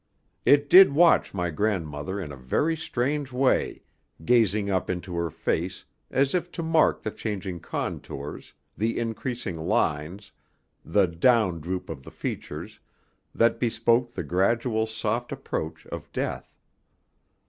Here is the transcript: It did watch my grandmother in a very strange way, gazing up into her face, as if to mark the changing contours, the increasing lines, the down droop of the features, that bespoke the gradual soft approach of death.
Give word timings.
It 0.47 0.67
did 0.67 0.93
watch 0.93 1.31
my 1.31 1.51
grandmother 1.51 2.19
in 2.19 2.31
a 2.31 2.35
very 2.35 2.75
strange 2.75 3.31
way, 3.31 3.83
gazing 4.25 4.67
up 4.67 4.89
into 4.89 5.13
her 5.13 5.29
face, 5.29 5.85
as 6.09 6.33
if 6.33 6.51
to 6.53 6.63
mark 6.63 7.03
the 7.03 7.11
changing 7.11 7.59
contours, 7.59 8.51
the 8.75 8.97
increasing 8.97 9.57
lines, 9.57 10.31
the 10.83 11.05
down 11.05 11.59
droop 11.59 11.87
of 11.87 12.01
the 12.01 12.09
features, 12.09 12.79
that 13.35 13.59
bespoke 13.59 14.11
the 14.13 14.23
gradual 14.23 14.87
soft 14.87 15.31
approach 15.31 15.85
of 15.85 16.11
death. 16.11 16.57